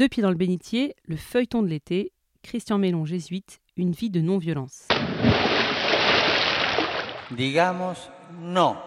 Deux 0.00 0.08
pieds 0.08 0.22
dans 0.22 0.30
le 0.30 0.34
bénitier, 0.34 0.94
le 1.04 1.16
feuilleton 1.16 1.60
de 1.60 1.66
l'été, 1.66 2.10
Christian 2.42 2.78
Mélon, 2.78 3.04
jésuite, 3.04 3.60
une 3.76 3.92
vie 3.92 4.08
de 4.08 4.22
non-violence. 4.22 4.88
Digamos 7.36 8.10
no 8.40 8.78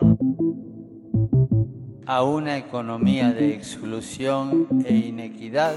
a 2.07 2.23
una 2.23 2.57
economía 2.57 3.31
de 3.31 3.54
exclusión 3.54 4.68
e 4.88 4.96
inequidad. 4.96 5.76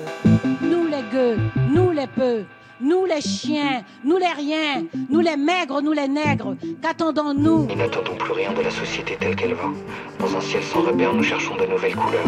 Nous 0.62 0.86
les 0.86 1.02
gueux, 1.12 1.36
nous 1.70 1.90
les 1.90 2.06
peu, 2.06 2.46
nous 2.80 3.04
les 3.04 3.20
chiens, 3.20 3.84
nous 4.04 4.16
les 4.16 4.32
riens, 4.32 4.86
nous 5.10 5.20
les 5.20 5.36
maigres, 5.36 5.82
nous 5.82 5.92
les 5.92 6.08
nègres, 6.08 6.56
qu'attendons-nous 6.80 7.66
Nous? 7.66 7.76
N'attendons 7.76 8.16
plus 8.16 8.32
rien 8.32 8.54
de 8.54 8.62
la 8.62 8.70
société 8.70 9.18
telle 9.20 9.36
qu'elle 9.36 9.52
va. 9.52 9.70
Dans 10.18 10.34
un 10.34 10.40
ciel 10.40 10.62
sans 10.62 10.80
repère, 10.80 11.12
nous 11.12 11.22
cherchons 11.22 11.56
de 11.56 11.66
nouvelles 11.66 11.94
couleurs. 11.94 12.24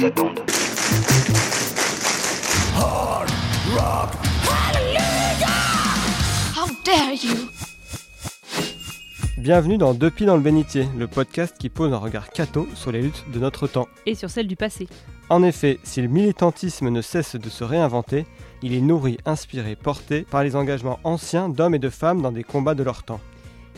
How 0.00 0.06
dare 6.86 7.12
you? 7.22 7.50
Bienvenue 9.36 9.76
dans 9.76 9.92
Deux 9.92 10.10
pieds 10.10 10.24
dans 10.24 10.36
le 10.36 10.42
bénitier, 10.42 10.88
le 10.96 11.06
podcast 11.06 11.54
qui 11.58 11.68
pose 11.68 11.92
un 11.92 11.98
regard 11.98 12.30
catho 12.30 12.66
sur 12.74 12.92
les 12.92 13.02
luttes 13.02 13.26
de 13.30 13.38
notre 13.40 13.66
temps. 13.66 13.88
Et 14.06 14.14
sur 14.14 14.30
celle 14.30 14.46
du 14.46 14.56
passé. 14.56 14.88
En 15.28 15.42
effet, 15.42 15.78
si 15.82 16.00
le 16.00 16.08
militantisme 16.08 16.88
ne 16.88 17.02
cesse 17.02 17.36
de 17.36 17.50
se 17.50 17.62
réinventer, 17.62 18.24
il 18.62 18.72
est 18.72 18.80
nourri, 18.80 19.18
inspiré, 19.26 19.76
porté 19.76 20.22
par 20.22 20.42
les 20.42 20.56
engagements 20.56 20.98
anciens 21.04 21.50
d'hommes 21.50 21.74
et 21.74 21.78
de 21.78 21.90
femmes 21.90 22.22
dans 22.22 22.32
des 22.32 22.44
combats 22.44 22.74
de 22.74 22.82
leur 22.82 23.02
temps. 23.02 23.20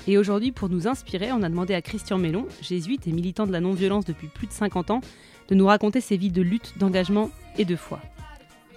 Et 0.09 0.19
aujourd'hui, 0.19 0.51
pour 0.51 0.69
nous 0.69 0.89
inspirer, 0.89 1.31
on 1.33 1.43
a 1.43 1.49
demandé 1.49 1.75
à 1.75 1.83
Christian 1.83 2.19
Mélon, 2.19 2.47
jésuite 2.61 3.07
et 3.07 3.13
militant 3.13 3.47
de 3.47 3.53
la 3.53 3.61
non-violence 3.61 4.05
depuis 4.05 4.27
plus 4.27 4.49
de 4.49 4.53
50 4.53 4.91
ans, 4.91 5.01
de 5.49 5.55
nous 5.55 5.67
raconter 5.67 6.01
ses 6.01 6.17
vies 6.17 6.33
de 6.33 6.43
lutte, 6.43 6.77
d'engagement 6.79 7.31
et 7.57 7.65
de 7.65 7.77
foi. 7.77 8.01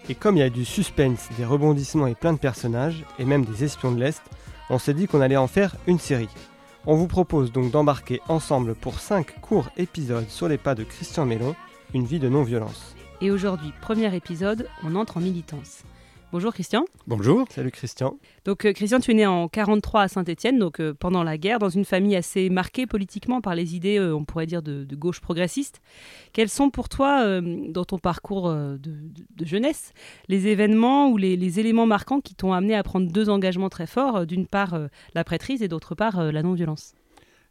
Et 0.08 0.14
comme 0.14 0.38
il 0.38 0.42
y 0.42 0.44
a 0.44 0.52
du 0.52 0.66
suspense, 0.66 1.30
des 1.38 1.46
rebondissements 1.46 2.06
et 2.06 2.14
plein 2.14 2.34
de 2.34 2.38
personnages, 2.38 3.04
et 3.18 3.26
même 3.26 3.44
des 3.44 3.64
espions 3.64 3.92
de 3.92 4.00
l'Est, 4.00 4.22
on 4.70 4.78
s'est 4.78 4.94
dit 4.94 5.08
qu'on 5.08 5.22
allait 5.22 5.36
en 5.36 5.48
faire 5.48 5.76
une 5.88 6.00
série. 6.00 6.30
On 6.86 6.96
vous 6.96 7.08
propose 7.08 7.52
donc 7.52 7.72
d'embarquer 7.72 8.22
ensemble 8.28 8.76
pour 8.76 9.00
5 9.00 9.42
courts 9.42 9.70
épisodes 9.78 10.30
sur 10.30 10.48
les 10.48 10.60
pas 10.60 10.76
de 10.76 10.84
Christian 10.84 11.26
Mélon, 11.26 11.56
une 11.96 12.06
vie 12.06 12.20
de 12.20 12.30
non-violence. 12.30 12.96
Et 13.22 13.32
aujourd'hui, 13.32 13.74
premier 13.82 14.14
épisode, 14.16 14.68
on 14.84 14.96
entre 14.96 15.18
en 15.18 15.22
militance. 15.22 15.82
Bonjour 16.32 16.54
Christian. 16.54 16.84
Bonjour. 17.08 17.46
Salut 17.50 17.72
Christian. 17.72 18.18
Donc 18.44 18.66
euh, 18.66 18.74
Christian, 18.74 19.00
tu 19.00 19.12
es 19.12 19.14
né 19.14 19.26
en 19.26 19.48
43 19.48 20.02
à 20.02 20.08
Saint-Étienne, 20.10 20.60
donc 20.60 20.82
euh, 20.82 20.94
pendant 20.94 21.24
la 21.24 21.38
guerre, 21.38 21.60
dans 21.60 21.70
une 21.70 21.86
famille 21.86 22.16
assez 22.16 22.50
marquée 22.50 22.88
politiquement 22.88 23.40
par 23.40 23.56
les 23.56 23.74
idées, 23.76 23.98
euh, 24.00 24.14
on 24.14 24.26
pourrait 24.26 24.46
dire, 24.46 24.62
de, 24.62 24.84
de 24.84 24.96
gauche 24.98 25.22
progressiste. 25.22 25.82
Quels 26.34 26.50
sont 26.50 26.70
pour 26.72 26.90
toi, 26.90 27.22
euh, 27.24 27.42
dans 27.70 27.86
ton 27.86 28.00
parcours 28.00 28.50
de, 28.52 28.78
de- 28.78 29.26
de 29.34 29.46
jeunesse, 29.46 29.94
les 30.28 30.48
événements 30.48 31.10
ou 31.10 31.16
les, 31.18 31.38
les 31.38 31.60
éléments 31.62 31.86
marquants 31.86 32.20
qui 32.20 32.36
t'ont 32.36 32.52
amené 32.52 32.76
à 32.76 32.84
prendre 32.84 33.10
deux 33.10 33.30
engagements 33.30 33.70
très 33.70 33.88
forts, 33.88 34.26
d'une 34.26 34.46
part 34.48 34.78
la 35.14 35.24
prêtrise 35.24 35.62
et 35.62 35.70
d'autre 35.70 35.96
part 35.96 36.22
la 36.34 36.44
non-violence? 36.44 36.96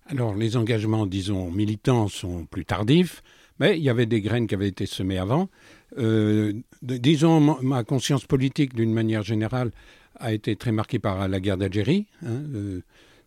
Alors, 0.07 0.35
les 0.35 0.59
engagements, 0.59 1.07
disons, 1.07 1.51
militants 1.51 2.09
sont 2.09 2.45
plus 2.45 2.67
tardifs, 2.67 3.23
mais 3.59 3.79
il 3.79 3.83
y 3.83 3.89
avait 3.89 4.05
des 4.05 4.21
graines 4.21 4.47
qui 4.47 4.55
avaient 4.55 4.69
été 4.69 4.85
semées 4.85 5.17
avant. 5.17 5.49
Euh, 5.99 6.53
disons, 6.83 7.41
ma- 7.63 7.85
conscience 7.85 8.25
politique, 8.25 8.75
d'une 8.75 8.93
manière 8.93 9.23
générale, 9.23 9.71
a 10.17 10.33
été 10.33 10.57
très 10.57 10.73
marquée 10.73 10.99
par 10.99 11.29
la 11.29 11.41
guerre 11.41 11.57
d'Algérie. 11.57 12.07
hein, 12.25 12.43
euh, 12.55 12.81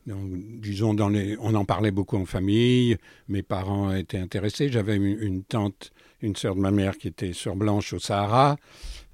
disons, 0.06 0.96
on 1.40 1.56
en 1.56 1.66
parlait 1.66 1.92
beaucoup 1.92 2.16
en 2.16 2.26
famille, 2.26 2.98
mes 3.28 3.44
parents 3.44 3.94
étaient 3.94 4.18
intéressés. 4.18 4.70
J'avais 4.70 4.96
une, 4.96 5.44
tante, 5.44 5.92
une 6.22 6.36
sœur 6.36 6.56
de 6.56 6.62
ma 6.62 6.72
mère 6.72 6.98
qui 6.98 7.10
était 7.10 7.34
sœur 7.34 7.58
blanche 7.58 7.92
au 7.92 8.00
Sahara, 8.00 8.56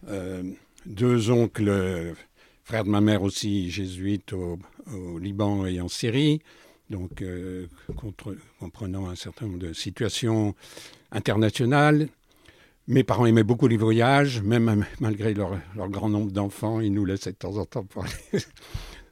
euh, 0.08 0.44
deux 0.86 1.32
oncles, 1.32 2.14
frères 2.64 2.83
de 2.83 2.89
ma 2.89 3.02
mère 3.02 3.23
aussi, 3.23 3.72
jésuites 3.72 4.33
au, 4.33 4.60
Liban 5.20 5.66
et 5.66 5.82
en 5.82 5.88
Syrie. 5.88 6.42
donc 6.92 7.23
comprenant 8.60 9.10
un 9.10 9.16
certain 9.16 9.48
nombre 9.48 9.60
de 9.60 9.73
situations 9.73 10.54
internationales. 11.11 12.08
Mes 12.88 13.04
parents 13.04 13.26
aimaient 13.26 13.44
beaucoup 13.44 13.67
les 13.67 13.77
voyages, 13.77 14.42
même 14.42 14.86
malgré 14.99 15.33
leur, 15.33 15.58
grand 15.89 16.10
nombre 16.10 16.32
d'enfants, 16.32 16.82
ils 16.82 16.92
nous 16.92 17.05
laissaient 17.05 17.32
de 17.32 17.38
temps 17.38 17.58
en 17.58 17.66
temps 17.66 17.86
pour 17.86 18.04
aller 18.04 18.14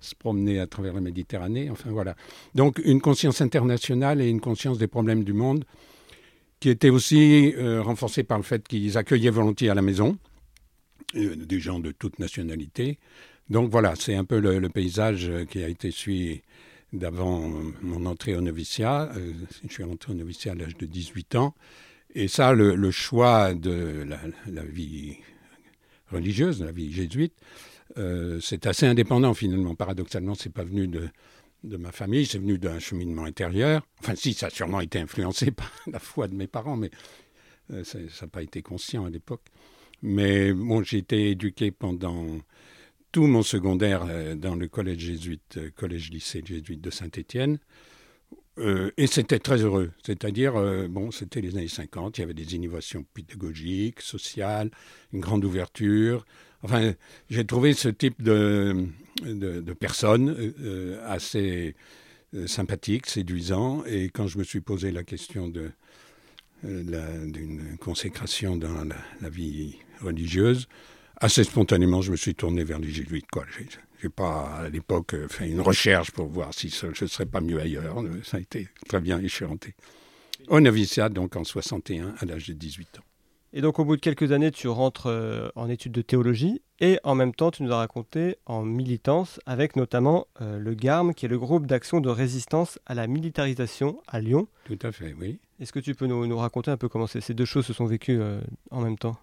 se 0.01 0.15
promener 0.15 0.59
à 0.59 0.67
travers 0.67 0.93
la 0.93 1.01
Méditerranée. 1.01 1.69
Enfin 1.69 1.89
voilà. 1.89 2.15
Donc 2.53 2.81
une 2.83 2.99
conscience 2.99 3.39
internationale 3.39 4.21
et 4.21 4.27
une 4.27 4.41
conscience 4.41 4.77
des 4.77 4.87
problèmes 4.87 5.23
du 5.23 5.33
monde 5.33 5.63
qui 6.59 6.69
était 6.69 6.89
aussi 6.89 7.53
euh, 7.55 7.81
renforcée 7.81 8.23
par 8.23 8.37
le 8.37 8.43
fait 8.43 8.67
qu'ils 8.67 8.97
accueillaient 8.97 9.29
volontiers 9.29 9.69
à 9.69 9.73
la 9.73 9.81
maison 9.81 10.17
euh, 11.15 11.35
des 11.35 11.59
gens 11.59 11.79
de 11.79 11.91
toute 11.91 12.19
nationalité. 12.19 12.99
Donc 13.49 13.71
voilà, 13.71 13.95
c'est 13.95 14.15
un 14.15 14.25
peu 14.25 14.39
le, 14.39 14.69
paysage 14.69 15.31
qui 15.49 15.63
a 15.63 15.67
été 15.67 15.91
suivi 15.91 16.41
d'avant 16.93 17.51
mon 17.81 18.05
entrée 18.05 18.35
au 18.35 18.41
noviciat. 18.41 19.11
Euh, 19.15 19.33
je 19.67 19.73
suis 19.73 19.83
rentré 19.83 20.11
au 20.11 20.15
noviciat 20.15 20.51
à 20.51 20.55
l'âge 20.55 20.77
de 20.77 20.85
18 20.85 21.35
ans. 21.35 21.55
Et 22.13 22.27
ça, 22.27 22.53
le, 22.53 22.91
choix 22.91 23.53
de 23.53 24.05
la, 24.47 24.63
vie 24.63 25.17
religieuse, 26.09 26.61
la 26.61 26.71
vie 26.71 26.91
jésuite, 26.91 27.33
euh, 27.97 28.39
c'est 28.41 28.67
assez 28.67 28.85
indépendant 28.85 29.33
finalement. 29.33 29.75
Paradoxalement, 29.75 30.35
c'est 30.35 30.51
pas 30.51 30.63
venu 30.63 30.87
de, 30.87 31.07
de 31.63 31.77
ma 31.77 31.91
famille, 31.91 32.25
c'est 32.25 32.39
venu 32.39 32.57
d'un 32.57 32.79
cheminement 32.79 33.23
intérieur. 33.23 33.85
Enfin, 33.99 34.15
si, 34.15 34.33
ça 34.33 34.47
a 34.47 34.49
sûrement 34.49 34.81
été 34.81 34.99
influencé 34.99 35.51
par 35.51 35.71
la 35.87 35.99
foi 35.99 36.27
de 36.27 36.35
mes 36.35 36.47
parents, 36.47 36.75
mais 36.75 36.91
euh, 37.71 37.83
ça 37.83 37.99
n'a 37.99 38.27
pas 38.27 38.41
été 38.43 38.61
conscient 38.61 39.05
à 39.05 39.09
l'époque. 39.09 39.43
Mais 40.01 40.51
bon, 40.51 40.83
j'ai 40.83 40.97
été 40.97 41.29
éduqué 41.29 41.71
pendant 41.71 42.25
tout 43.11 43.27
mon 43.27 43.43
secondaire 43.43 44.05
euh, 44.09 44.35
dans 44.35 44.55
le 44.55 44.67
collège 44.67 44.99
jésuite, 44.99 45.59
collège-lycée 45.75 46.41
jésuite 46.45 46.81
de 46.81 46.89
Saint-Étienne. 46.89 47.59
Euh, 48.57 48.91
et 48.97 49.07
c'était 49.07 49.39
très 49.39 49.61
heureux. 49.61 49.91
C'est-à-dire, 50.05 50.55
euh, 50.55 50.87
bon, 50.87 51.11
c'était 51.11 51.41
les 51.41 51.55
années 51.55 51.67
50, 51.67 52.17
il 52.17 52.21
y 52.21 52.23
avait 52.23 52.33
des 52.33 52.55
innovations 52.55 53.05
pédagogiques, 53.13 54.01
sociales, 54.01 54.71
une 55.13 55.21
grande 55.21 55.45
ouverture. 55.45 56.25
Enfin, 56.63 56.93
j'ai 57.29 57.45
trouvé 57.45 57.73
ce 57.73 57.89
type 57.89 58.21
de, 58.21 58.87
de, 59.23 59.61
de 59.61 59.73
personnes 59.73 60.35
euh, 60.61 61.01
assez 61.07 61.75
sympathiques, 62.45 63.07
séduisants. 63.07 63.83
Et 63.85 64.09
quand 64.09 64.27
je 64.27 64.37
me 64.37 64.43
suis 64.43 64.61
posé 64.61 64.91
la 64.91 65.03
question 65.03 65.47
de, 65.47 65.71
d'une 66.63 67.77
consécration 67.79 68.57
dans 68.57 68.83
la, 68.83 69.29
vie 69.29 69.77
religieuse, 70.01 70.67
assez 71.17 71.43
spontanément, 71.43 72.01
je 72.01 72.11
me 72.11 72.15
suis 72.15 72.35
tourné 72.35 72.63
vers 72.63 72.79
les 72.79 72.89
jésuites. 72.89 73.25
J'ai, 74.01 74.09
pas, 74.09 74.55
à 74.65 74.69
l'époque, 74.69 75.13
euh, 75.13 75.27
fait 75.27 75.47
une 75.49 75.61
recherche 75.61 76.11
pour 76.11 76.25
voir 76.27 76.53
si 76.53 76.69
ce- 76.69 76.93
je 76.93 77.03
ne 77.05 77.09
serais 77.09 77.25
pas 77.27 77.41
mieux 77.41 77.59
ailleurs. 77.59 77.99
Euh, 78.01 78.21
Ça 78.23 78.37
a 78.37 78.39
été 78.39 78.67
très 78.87 78.99
bien 78.99 79.21
rentré 79.45 79.75
au 80.47 80.59
noviciat, 80.59 81.09
donc 81.09 81.35
en 81.35 81.43
61, 81.43 82.15
à 82.19 82.25
l'âge 82.25 82.47
de 82.47 82.53
18 82.53 82.97
ans. 82.99 83.03
Et 83.53 83.61
donc 83.61 83.79
au 83.79 83.85
bout 83.85 83.97
de 83.97 84.01
quelques 84.01 84.31
années, 84.31 84.49
tu 84.49 84.67
rentres 84.69 85.07
euh, 85.07 85.49
en 85.55 85.69
études 85.69 85.91
de 85.91 86.01
théologie 86.01 86.61
et 86.79 86.99
en 87.03 87.15
même 87.15 87.33
temps, 87.35 87.51
tu 87.51 87.63
nous 87.63 87.71
as 87.71 87.77
raconté 87.77 88.37
en 88.45 88.63
militance 88.63 89.39
avec 89.45 89.75
notamment 89.75 90.25
euh, 90.39 90.57
le 90.57 90.73
GARM, 90.73 91.13
qui 91.13 91.25
est 91.25 91.29
le 91.29 91.37
groupe 91.37 91.67
d'action 91.67 91.99
de 91.99 92.09
résistance 92.09 92.79
à 92.85 92.95
la 92.95 93.07
militarisation 93.07 94.01
à 94.07 94.21
Lyon. 94.21 94.47
Tout 94.65 94.79
à 94.83 94.91
fait, 94.93 95.13
oui. 95.19 95.37
Est-ce 95.59 95.73
que 95.73 95.79
tu 95.81 95.93
peux 95.95 96.07
nous, 96.07 96.25
nous 96.27 96.37
raconter 96.37 96.71
un 96.71 96.77
peu 96.77 96.87
comment 96.89 97.07
ces 97.07 97.19
ces 97.21 97.33
deux 97.33 97.45
choses 97.45 97.65
se 97.65 97.73
sont 97.73 97.85
vécues 97.85 98.19
euh, 98.19 98.39
en 98.71 98.81
même 98.81 98.97
temps? 98.97 99.17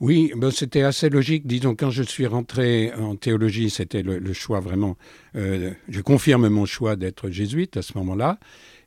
Oui, 0.00 0.32
ben, 0.36 0.50
c'était 0.50 0.82
assez 0.82 1.08
logique. 1.08 1.46
Disons, 1.46 1.76
quand 1.76 1.90
je 1.90 2.02
suis 2.02 2.26
rentré 2.26 2.92
en 2.94 3.14
théologie, 3.14 3.70
c'était 3.70 4.02
le, 4.02 4.32
choix 4.32 4.60
vraiment. 4.60 4.96
euh, 5.36 5.70
je 5.88 6.00
confirme 6.00 6.48
mon 6.48 6.66
choix 6.66 6.96
d'être 6.96 7.30
jésuite 7.30 7.76
à 7.76 7.82
ce 7.82 7.96
moment-là. 7.98 8.38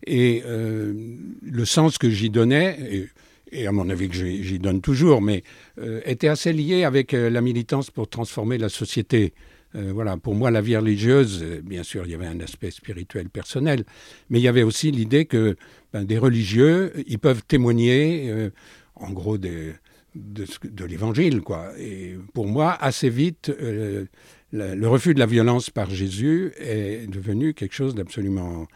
Et 0.05 0.43
euh, 0.45 0.93
le 1.41 1.65
sens 1.65 1.97
que 1.97 2.09
j'y 2.09 2.29
donnais, 2.29 3.09
et, 3.51 3.65
à 3.65 3.71
mon 3.71 3.89
avis 3.89 4.09
que 4.09 4.15
j'y 4.15 4.59
donne 4.59 4.81
toujours, 4.81 5.21
mais 5.21 5.43
euh, 5.79 6.01
était 6.05 6.27
assez 6.27 6.51
lié 6.51 6.83
avec 6.83 7.13
la 7.13 7.41
militance 7.41 7.89
pour 7.89 8.09
transformer 8.09 8.57
la 8.57 8.69
société. 8.69 9.33
Voilà, 9.73 10.17
pour 10.17 10.33
moi, 10.33 10.49
la 10.49 10.61
vie 10.61 10.75
religieuse, 10.75 11.43
bien 11.61 11.83
sûr, 11.83 12.05
il 12.05 12.11
y 12.11 12.15
avait 12.15 12.25
un 12.25 12.39
aspect 12.39 12.71
spirituel 12.71 13.29
personnel, 13.29 13.83
mais 14.29 14.39
il 14.39 14.41
y 14.41 14.47
avait 14.47 14.63
aussi 14.63 14.89
l'idée 14.89 15.25
que 15.25 15.55
ben, 15.93 16.03
des 16.03 16.17
religieux, 16.17 16.93
ils 17.05 17.19
peuvent 17.19 17.43
témoigner, 17.47 18.49
en 18.95 19.11
gros, 19.11 19.37
des, 19.37 19.73
de, 20.17 20.85
l'évangile, 20.85 21.41
quoi. 21.41 21.71
Et 21.79 22.15
pour 22.33 22.47
moi, 22.47 22.73
assez 22.73 23.09
vite, 23.09 23.49
euh, 23.49 24.05
la- 24.51 24.75
le 24.75 24.87
refus 24.87 25.13
de 25.13 25.19
la 25.19 25.25
violence 25.25 25.69
par 25.69 25.89
Jésus 25.89 26.51
est 26.57 27.09
devenu 27.09 27.53
quelque 27.53 27.75
chose 27.75 27.95
d'absolument 27.95 28.67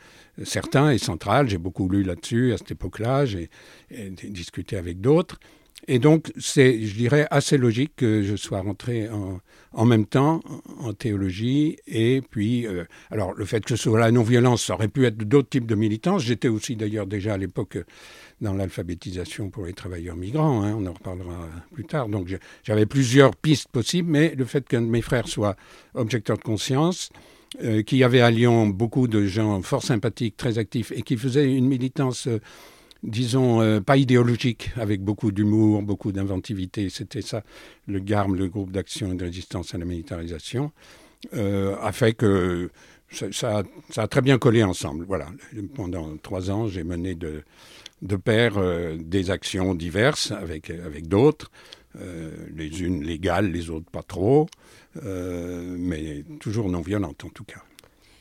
certain 0.43 0.91
et 0.91 0.97
central. 0.97 1.49
J'ai 1.49 1.57
beaucoup 1.57 1.89
lu 1.89 2.03
là-dessus 2.03 2.53
à 2.53 2.57
cette 2.57 2.71
époque-là, 2.71 3.25
j'ai 3.25 3.49
discuté 4.23 4.77
avec 4.77 5.01
d'autres. 5.01 5.39
Et 5.87 5.99
donc, 5.99 6.31
c'est, 6.39 6.83
je 6.83 6.95
dirais, 6.95 7.27
assez 7.31 7.57
logique 7.57 7.93
que 7.95 8.21
je 8.21 8.35
sois 8.35 8.61
rentré 8.61 9.09
en, 9.73 9.85
même 9.85 10.05
temps 10.05 10.41
en 10.79 10.93
théologie. 10.93 11.77
Et 11.87 12.21
puis, 12.21 12.67
euh, 12.67 12.85
alors, 13.09 13.33
le 13.33 13.45
fait 13.45 13.63
que 13.63 13.75
ce 13.75 13.75
soit 13.75 13.99
la 13.99 14.11
non-violence, 14.11 14.65
ça 14.65 14.73
aurait 14.75 14.87
pu 14.87 15.05
être 15.05 15.17
d'autres 15.17 15.49
types 15.49 15.65
de 15.65 15.75
militance. 15.75 16.23
J'étais 16.23 16.47
aussi 16.47 16.75
d'ailleurs 16.75 17.07
déjà 17.07 17.33
à 17.33 17.37
l'époque 17.37 17.77
dans 18.41 18.53
l'alphabétisation 18.53 19.49
pour 19.49 19.65
les 19.65 19.73
travailleurs 19.73 20.15
migrants. 20.15 20.63
Hein, 20.63 20.75
on 20.77 20.85
en 20.85 20.93
reparlera 20.93 21.47
plus 21.73 21.85
tard. 21.85 22.09
Donc, 22.09 22.35
j'avais 22.63 22.85
plusieurs 22.85 23.35
pistes 23.35 23.69
possibles, 23.69 24.09
mais 24.09 24.35
le 24.35 24.45
fait 24.45 24.67
qu'un 24.67 24.81
de 24.81 24.87
mes 24.87 25.01
frères 25.01 25.27
soit 25.27 25.55
objecteur 25.93 26.37
de 26.37 26.43
conscience, 26.43 27.09
euh, 27.63 27.83
qu'il 27.83 27.97
y 27.97 28.03
avait 28.03 28.21
à 28.21 28.31
Lyon 28.31 28.67
beaucoup 28.67 29.09
de 29.09 29.25
gens 29.25 29.61
fort 29.61 29.83
sympathiques, 29.83 30.37
très 30.37 30.57
actifs, 30.57 30.93
et 30.95 31.01
qui 31.01 31.17
faisaient 31.17 31.53
une 31.53 31.67
militance, 31.67 32.27
euh, 32.27 32.39
disons, 33.03 33.61
euh, 33.61 33.79
pas 33.81 33.97
idéologique, 33.97 34.71
avec 34.77 35.01
beaucoup 35.03 35.31
d'humour, 35.31 35.81
beaucoup 35.83 36.11
d'inventivité. 36.11 36.89
C'était 36.89 37.21
ça, 37.21 37.43
le 37.87 37.99
GARM, 37.99 38.35
le 38.35 38.47
groupe 38.47 38.71
d'action 38.71 39.13
et 39.13 39.15
de 39.15 39.23
résistance 39.25 39.73
à 39.75 39.77
la 39.77 39.85
militarisation, 39.85 40.71
euh, 41.33 41.75
a 41.81 41.91
fait 41.91 42.13
que 42.13 42.69
ça, 43.11 43.27
ça 43.31 43.59
a- 43.59 43.63
ça 43.91 44.03
a 44.03 44.07
très 44.07 44.21
bien 44.21 44.37
collé 44.37 44.63
ensemble. 44.63 45.05
Voilà. 45.05 45.27
Pendant 45.75 46.17
trois 46.17 46.49
ans, 46.51 46.67
j'ai 46.67 46.83
mené 46.83 47.15
de, 47.15 47.43
de 48.01 48.15
pair 48.15 48.57
euh, 48.57 48.97
des 48.99 49.31
actions 49.31 49.75
diverses 49.75 50.31
avec, 50.31 50.69
avec 50.69 51.07
d'autres, 51.07 51.51
euh, 51.99 52.31
les 52.55 52.83
unes 52.83 53.03
légales, 53.03 53.51
les 53.51 53.69
autres 53.69 53.89
pas 53.91 54.03
trop, 54.03 54.47
euh, 55.03 55.75
mais 55.77 56.23
toujours 56.39 56.69
non 56.69 56.81
violentes 56.81 57.25
en 57.25 57.29
tout 57.29 57.43
cas. 57.45 57.61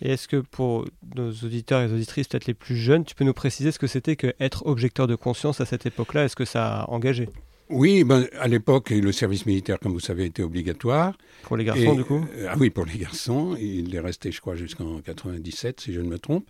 Et 0.03 0.13
est-ce 0.13 0.29
que 0.29 0.37
pour 0.39 0.87
nos 1.15 1.31
auditeurs 1.31 1.83
et 1.83 1.93
auditrices, 1.93 2.29
peut-être 2.29 2.47
les 2.47 2.55
plus 2.55 2.77
jeunes, 2.77 3.05
tu 3.05 3.15
peux 3.15 3.25
nous 3.25 3.35
préciser 3.35 3.71
ce 3.73 3.79
que 3.79 3.87
c'était 3.87 4.17
que 4.17 4.33
être 4.41 4.67
objecteur 4.67 5.07
de 5.07 5.15
conscience 5.15 5.61
à 5.61 5.67
cette 5.67 5.85
époque-là? 5.87 6.25
Est-ce 6.25 6.37
que 6.37 6.45
ça 6.47 6.81
a 6.83 6.91
engagé? 6.91 7.29
Oui, 7.69 8.03
ben, 8.03 8.27
à 8.41 8.49
l'époque, 8.49 8.91
le 8.91 9.13
service 9.13 9.47
militaire, 9.47 9.79
comme 9.79 9.93
vous 9.93 10.01
savez, 10.01 10.25
était 10.25 10.43
obligatoire. 10.43 11.17
pour 11.43 11.57
les 11.57 11.65
garçons 11.65 11.93
Et, 11.93 11.97
du 11.97 12.05
coup? 12.05 12.25
euh, 12.37 12.49
Ah 12.51 12.57
oui, 12.59 12.69
pour 12.71 12.85
les 12.85 12.99
garçons. 12.99 13.57
Il 13.61 13.95
est 13.95 14.01
resté, 14.01 14.33
je 14.33 14.41
crois, 14.41 14.57
jusqu'en 14.57 15.01
97, 15.01 15.81
si 15.81 15.93
je 15.93 16.01
ne 16.01 16.09
me 16.09 16.19
trompe. 16.19 16.47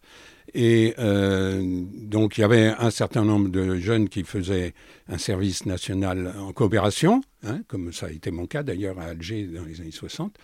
Et 0.54 0.94
euh, 0.98 1.60
donc, 1.94 2.38
il 2.38 2.40
y 2.40 2.44
avait 2.44 2.68
un 2.78 2.90
certain 2.90 3.24
nombre 3.24 3.50
de 3.50 3.76
jeunes 3.76 4.08
qui 4.08 4.24
faisaient 4.24 4.72
un 5.08 5.18
service 5.18 5.66
national 5.66 6.32
en 6.38 6.52
coopération, 6.52 7.20
hein, 7.44 7.60
comme 7.68 7.92
ça 7.92 8.06
a 8.06 8.10
été 8.10 8.30
mon 8.30 8.46
cas 8.46 8.62
d'ailleurs 8.62 8.98
à 8.98 9.04
Alger 9.04 9.44
dans 9.44 9.64
les 9.64 9.80
années 9.82 9.90
60. 9.90 10.34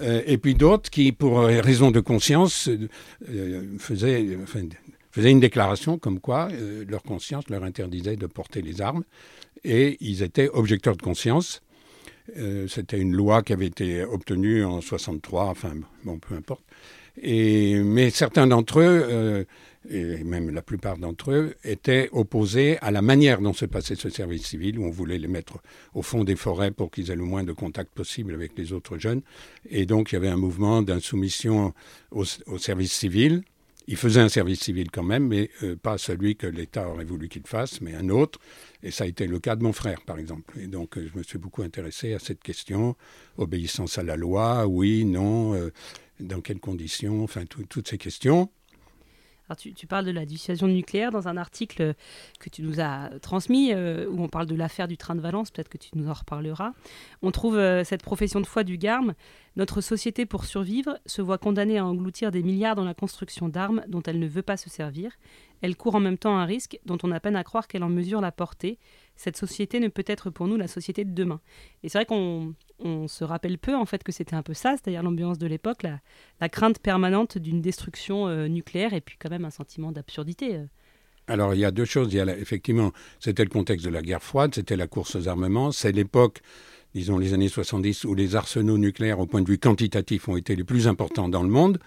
Euh, 0.00 0.22
et 0.26 0.38
puis 0.38 0.54
d'autres 0.54 0.90
qui, 0.90 1.12
pour 1.12 1.38
raison 1.40 1.90
de 1.90 2.00
conscience, 2.00 2.68
euh, 2.68 2.88
euh, 3.30 3.62
faisaient, 3.78 4.26
une 5.16 5.40
déclaration 5.40 5.98
comme 5.98 6.20
quoi 6.20 6.48
euh, 6.52 6.84
leur 6.88 7.02
conscience 7.02 7.48
leur 7.48 7.64
interdisait 7.64 8.16
de 8.16 8.26
porter 8.26 8.62
les 8.62 8.80
armes. 8.80 9.04
Et 9.64 9.96
ils 10.00 10.22
étaient 10.22 10.48
objecteurs 10.52 10.96
de 10.96 11.02
conscience. 11.02 11.62
Euh, 12.36 12.66
C'était 12.68 12.98
une 12.98 13.14
loi 13.14 13.42
qui 13.42 13.52
avait 13.52 13.66
été 13.66 14.04
obtenue 14.04 14.64
en 14.64 14.80
63, 14.80 15.46
enfin 15.46 15.72
bon, 16.04 16.18
peu 16.18 16.34
importe. 16.34 16.64
Mais 17.22 18.10
certains 18.10 18.46
d'entre 18.46 18.80
eux, 18.80 19.06
euh, 19.08 19.44
et 19.90 20.24
même 20.24 20.50
la 20.50 20.62
plupart 20.62 20.98
d'entre 20.98 21.30
eux, 21.32 21.54
étaient 21.64 22.08
opposés 22.12 22.78
à 22.78 22.90
la 22.90 23.02
manière 23.02 23.40
dont 23.40 23.52
se 23.52 23.64
passait 23.66 23.94
ce 23.94 24.08
service 24.08 24.46
civil, 24.46 24.78
où 24.78 24.84
on 24.84 24.90
voulait 24.90 25.18
les 25.18 25.28
mettre 25.28 25.58
au 25.94 26.02
fond 26.02 26.24
des 26.24 26.36
forêts 26.36 26.70
pour 26.70 26.90
qu'ils 26.90 27.10
aient 27.10 27.16
le 27.16 27.24
moins 27.24 27.44
de 27.44 27.52
contact 27.52 27.92
possible 27.94 28.34
avec 28.34 28.52
les 28.56 28.72
autres 28.72 28.98
jeunes. 28.98 29.22
Et 29.70 29.86
donc 29.86 30.12
il 30.12 30.14
y 30.14 30.18
avait 30.18 30.28
un 30.28 30.36
mouvement 30.36 30.82
d'insoumission 30.82 31.72
au, 32.10 32.24
service 32.58 32.92
civil. 32.92 33.42
Il 33.88 33.96
faisait 33.96 34.20
un 34.20 34.28
service 34.28 34.60
civil 34.60 34.90
quand 34.90 35.04
même, 35.04 35.28
mais 35.28 35.48
euh, 35.62 35.76
pas 35.76 35.96
celui 35.96 36.34
que 36.34 36.48
l'État 36.48 36.88
aurait 36.88 37.04
voulu 37.04 37.28
qu'il 37.28 37.46
fasse, 37.46 37.80
mais 37.80 37.94
un 37.94 38.08
autre. 38.08 38.40
Et 38.82 38.90
ça 38.90 39.04
a 39.04 39.06
été 39.06 39.28
le 39.28 39.38
cas 39.38 39.54
de 39.54 39.62
mon 39.62 39.72
frère, 39.72 40.00
par 40.04 40.18
exemple. 40.18 40.58
Et 40.58 40.66
donc, 40.66 40.98
euh, 40.98 41.08
je 41.12 41.16
me 41.16 41.22
suis 41.22 41.38
beaucoup 41.38 41.62
intéressé 41.62 42.12
à 42.12 42.18
cette 42.18 42.42
question. 42.42 42.96
Obéissance 43.38 43.96
à 43.96 44.02
la 44.02 44.16
loi, 44.16 44.66
oui, 44.66 45.04
non, 45.04 45.54
euh, 45.54 45.70
dans 46.18 46.40
quelles 46.40 46.58
conditions, 46.58 47.22
enfin, 47.22 47.44
tout- 47.46 47.64
toutes 47.68 47.86
ces 47.86 47.98
questions. 47.98 48.50
Tu 49.54 49.86
parles 49.86 50.04
de 50.04 50.10
la 50.10 50.26
dissuasion 50.26 50.66
nucléaire 50.66 51.12
dans 51.12 51.28
un 51.28 51.36
article 51.36 51.94
que 52.40 52.50
tu 52.50 52.62
nous 52.62 52.80
as 52.80 53.10
transmis, 53.22 53.72
euh, 53.72 54.08
où 54.10 54.22
on 54.22 54.28
parle 54.28 54.46
de 54.46 54.54
l'affaire 54.54 54.88
du 54.88 54.96
train 54.96 55.14
de 55.14 55.20
Valence, 55.20 55.50
peut-être 55.50 55.68
que 55.68 55.78
tu 55.78 55.90
nous 55.94 56.08
en 56.08 56.12
reparleras. 56.12 56.72
On 57.22 57.30
trouve 57.30 57.56
euh, 57.56 57.84
cette 57.84 58.02
profession 58.02 58.40
de 58.40 58.46
foi 58.46 58.64
du 58.64 58.76
GARM. 58.76 59.14
Notre 59.54 59.80
société, 59.80 60.26
pour 60.26 60.44
survivre, 60.44 60.98
se 61.06 61.22
voit 61.22 61.38
condamnée 61.38 61.78
à 61.78 61.86
engloutir 61.86 62.30
des 62.30 62.42
milliards 62.42 62.74
dans 62.74 62.84
la 62.84 62.94
construction 62.94 63.48
d'armes 63.48 63.82
dont 63.88 64.02
elle 64.02 64.18
ne 64.18 64.26
veut 64.26 64.42
pas 64.42 64.56
se 64.56 64.68
servir. 64.68 65.12
Elle 65.62 65.76
court 65.76 65.94
en 65.94 66.00
même 66.00 66.18
temps 66.18 66.36
un 66.36 66.44
risque 66.44 66.78
dont 66.84 66.98
on 67.02 67.12
a 67.12 67.20
peine 67.20 67.36
à 67.36 67.44
croire 67.44 67.68
qu'elle 67.68 67.84
en 67.84 67.88
mesure 67.88 68.20
la 68.20 68.32
portée. 68.32 68.78
Cette 69.16 69.36
société 69.36 69.80
ne 69.80 69.88
peut 69.88 70.04
être 70.06 70.30
pour 70.30 70.46
nous 70.46 70.56
la 70.56 70.68
société 70.68 71.04
de 71.04 71.12
demain. 71.12 71.40
Et 71.82 71.88
c'est 71.88 71.98
vrai 71.98 72.06
qu'on 72.06 72.54
on 72.78 73.08
se 73.08 73.24
rappelle 73.24 73.58
peu 73.58 73.74
en 73.74 73.86
fait 73.86 74.04
que 74.04 74.12
c'était 74.12 74.36
un 74.36 74.42
peu 74.42 74.54
ça, 74.54 74.72
c'est-à-dire 74.76 75.02
l'ambiance 75.02 75.38
de 75.38 75.46
l'époque, 75.46 75.82
la, 75.82 76.00
la 76.40 76.48
crainte 76.48 76.78
permanente 76.78 77.38
d'une 77.38 77.62
destruction 77.62 78.28
euh, 78.28 78.48
nucléaire 78.48 78.92
et 78.92 79.00
puis 79.00 79.16
quand 79.18 79.30
même 79.30 79.44
un 79.44 79.50
sentiment 79.50 79.92
d'absurdité. 79.92 80.56
euh. 80.56 80.66
Alors, 81.28 81.54
il 81.54 81.60
y 81.60 81.64
a 81.64 81.70
deux 81.70 81.84
choses. 81.84 82.12
Il 82.12 82.16
y 82.16 82.20
a 82.20 82.38
effectivement, 82.38 82.92
c'était 83.18 83.42
le 83.42 83.50
contexte 83.50 83.84
de 83.84 83.90
la 83.90 84.02
guerre 84.02 84.22
froide, 84.22 84.54
c'était 84.54 84.76
la 84.76 84.86
course 84.86 85.16
aux 85.16 85.26
armements. 85.26 85.72
C'est 85.72 85.92
l'époque, 85.92 86.40
disons 86.94 87.18
les 87.18 87.34
années 87.34 87.48
70, 87.48 88.04
où 88.04 88.14
les 88.14 88.36
arsenaux 88.36 88.78
nucléaires, 88.78 89.18
au 89.18 89.26
point 89.26 89.42
de 89.42 89.48
vue 89.48 89.58
quantitatif, 89.58 90.28
ont 90.28 90.36
été 90.36 90.54
les 90.54 90.64
plus 90.64 90.86
importants 90.86 91.28
dans 91.28 91.42
le 91.42 91.48
monde. 91.48 91.78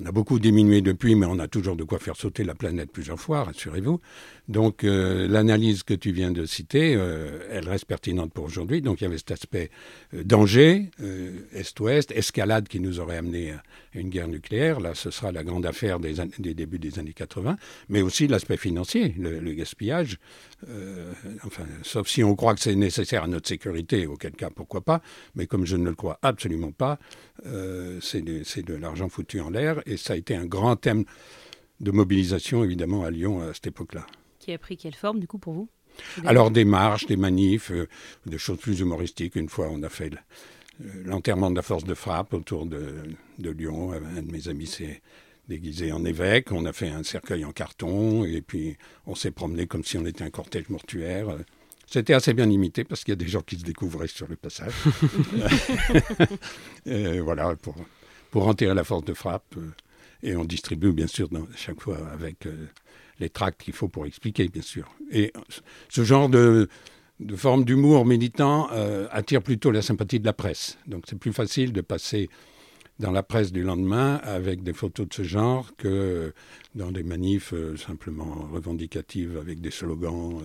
On 0.00 0.06
a 0.06 0.12
beaucoup 0.12 0.38
diminué 0.38 0.80
depuis, 0.80 1.16
mais 1.16 1.26
on 1.26 1.40
a 1.40 1.48
toujours 1.48 1.74
de 1.74 1.82
quoi 1.82 1.98
faire 1.98 2.14
sauter 2.14 2.44
la 2.44 2.54
planète 2.54 2.92
plusieurs 2.92 3.18
fois, 3.18 3.42
rassurez-vous. 3.42 4.00
Donc, 4.46 4.84
euh, 4.84 5.26
l'analyse 5.26 5.82
que 5.82 5.92
tu 5.92 6.12
viens 6.12 6.30
de 6.30 6.46
citer, 6.46 6.94
euh, 6.94 7.40
elle 7.50 7.68
reste 7.68 7.84
pertinente 7.84 8.32
pour 8.32 8.44
aujourd'hui. 8.44 8.80
Donc, 8.80 9.00
il 9.00 9.04
y 9.04 9.06
avait 9.08 9.18
cet 9.18 9.32
aspect 9.32 9.70
euh, 10.14 10.22
danger, 10.22 10.90
est-ouest, 11.52 12.12
escalade 12.12 12.68
qui 12.68 12.78
nous 12.78 13.00
aurait 13.00 13.16
amené 13.16 13.50
à 13.52 13.62
une 13.94 14.08
guerre 14.08 14.28
nucléaire. 14.28 14.78
Là, 14.78 14.94
ce 14.94 15.10
sera 15.10 15.32
la 15.32 15.42
grande 15.42 15.66
affaire 15.66 15.98
des, 15.98 16.14
débuts 16.54 16.78
des 16.78 17.00
années 17.00 17.12
80, 17.12 17.56
mais 17.88 18.00
aussi 18.00 18.28
l'aspect 18.28 18.56
financier, 18.56 19.14
le, 19.18 19.52
gaspillage. 19.52 20.18
Enfin, 21.44 21.64
sauf 21.82 22.08
si 22.08 22.22
on 22.22 22.36
croit 22.36 22.54
que 22.54 22.60
c'est 22.60 22.74
nécessaire 22.74 23.24
à 23.24 23.26
notre 23.26 23.48
sécurité, 23.48 24.06
auquel 24.06 24.32
cas, 24.32 24.50
pourquoi 24.50 24.82
pas. 24.82 25.02
Mais 25.34 25.46
comme 25.46 25.66
je 25.66 25.76
ne 25.76 25.88
le 25.88 25.94
crois 25.94 26.18
absolument 26.22 26.72
pas, 26.72 26.98
euh, 27.46 27.98
c'est 28.00 28.22
de, 28.22 28.74
l'argent 28.74 29.08
foutu 29.08 29.40
en 29.40 29.50
l'air. 29.50 29.80
Et 29.86 29.96
ça 29.96 30.14
a 30.14 30.16
été 30.16 30.34
un 30.34 30.46
grand 30.46 30.76
thème 30.76 31.04
de 31.80 31.90
mobilisation, 31.90 32.64
évidemment, 32.64 33.04
à 33.04 33.10
Lyon 33.10 33.40
à 33.40 33.54
cette 33.54 33.68
époque-là. 33.68 34.06
Qui 34.38 34.52
a 34.52 34.58
pris 34.58 34.76
quelle 34.76 34.94
forme, 34.94 35.20
du 35.20 35.26
coup, 35.26 35.38
pour 35.38 35.52
vous 35.52 35.68
Alors 36.24 36.50
des 36.50 36.64
marches, 36.64 37.06
des 37.06 37.16
manifs, 37.16 37.70
euh, 37.70 37.88
des 38.26 38.38
choses 38.38 38.58
plus 38.58 38.80
humoristiques. 38.80 39.36
Une 39.36 39.48
fois, 39.48 39.68
on 39.70 39.82
a 39.82 39.88
fait 39.88 40.12
euh, 40.14 40.84
l'enterrement 41.04 41.50
de 41.50 41.56
la 41.56 41.62
force 41.62 41.84
de 41.84 41.94
frappe 41.94 42.34
autour 42.34 42.66
de, 42.66 42.96
de 43.38 43.50
Lyon. 43.50 43.92
Un 43.92 44.22
de 44.22 44.30
mes 44.30 44.48
amis 44.48 44.66
s'est 44.66 45.00
déguisé 45.48 45.92
en 45.92 46.04
évêque. 46.04 46.52
On 46.52 46.66
a 46.66 46.72
fait 46.72 46.88
un 46.88 47.02
cercueil 47.02 47.44
en 47.44 47.52
carton 47.52 48.24
et 48.24 48.42
puis 48.42 48.76
on 49.06 49.14
s'est 49.14 49.30
promené 49.30 49.66
comme 49.66 49.84
si 49.84 49.96
on 49.96 50.04
était 50.04 50.24
un 50.24 50.30
cortège 50.30 50.68
mortuaire. 50.68 51.38
C'était 51.90 52.12
assez 52.12 52.34
bien 52.34 52.50
imité 52.50 52.84
parce 52.84 53.02
qu'il 53.02 53.12
y 53.12 53.14
a 53.14 53.16
des 53.16 53.28
gens 53.28 53.40
qui 53.40 53.56
se 53.58 53.64
découvraient 53.64 54.08
sur 54.08 54.28
le 54.28 54.36
passage. 54.36 54.72
Voilà, 57.22 57.56
pour, 57.56 57.74
pour 58.30 58.46
enterrer 58.46 58.74
la 58.74 58.84
force 58.84 59.04
de 59.04 59.14
frappe. 59.14 59.54
euh, 59.56 59.70
Et 60.22 60.36
on 60.36 60.44
distribue, 60.44 60.92
bien 60.92 61.06
sûr, 61.06 61.28
dans, 61.28 61.46
chaque 61.56 61.80
fois 61.80 61.98
avec 62.12 62.46
euh, 62.46 62.66
les 63.20 63.30
tracts 63.30 63.62
qu'il 63.62 63.74
faut 63.74 63.88
pour 63.88 64.04
expliquer, 64.06 64.48
bien 64.48 64.62
sûr. 64.62 64.88
Et 65.10 65.32
ce 65.88 66.04
genre 66.04 66.28
de, 66.28 66.68
de 67.20 67.36
forme 67.36 67.64
d'humour 67.64 68.04
militant 68.04 68.68
euh, 68.72 69.08
attire 69.10 69.42
plutôt 69.42 69.70
la 69.70 69.82
sympathie 69.82 70.20
de 70.20 70.26
la 70.26 70.32
presse. 70.34 70.76
Donc 70.86 71.04
c'est 71.08 71.18
plus 71.18 71.32
facile 71.32 71.72
de 71.72 71.80
passer 71.80 72.28
dans 72.98 73.12
la 73.12 73.22
presse 73.22 73.50
du 73.52 73.62
lendemain 73.62 74.16
avec 74.24 74.62
des 74.62 74.72
photos 74.74 75.08
de 75.08 75.14
ce 75.14 75.22
genre 75.22 75.70
que 75.76 76.34
dans 76.74 76.90
des 76.90 77.04
manifs 77.04 77.54
simplement 77.76 78.48
revendicatives 78.52 79.38
avec 79.38 79.60
des 79.60 79.70
slogans. 79.70 80.42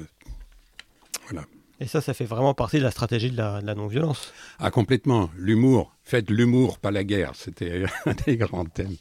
Voilà. 1.30 1.46
Et 1.80 1.88
ça, 1.88 2.02
ça 2.02 2.14
fait 2.14 2.26
vraiment 2.26 2.54
partie 2.54 2.78
de 2.78 2.84
la 2.84 2.92
stratégie 2.92 3.32
de 3.32 3.38
la, 3.38 3.62
non-violence. 3.76 4.34
Ah, 4.60 4.72
complètement. 4.72 5.30
L'humour. 5.36 5.94
Faites 6.04 6.30
l'humour, 6.30 6.78
pas 6.80 6.92
la 6.92 7.04
guerre. 7.04 7.34
C'était 7.36 7.84
un 8.06 8.14
des 8.26 8.38
grands 8.38 8.66
thèmes 8.66 8.96